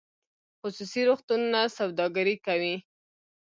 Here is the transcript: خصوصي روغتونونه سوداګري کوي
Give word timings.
خصوصي 0.61 1.01
روغتونونه 1.09 1.59
سوداګري 1.77 2.35
کوي 2.45 2.75